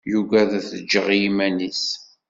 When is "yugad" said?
0.11-0.51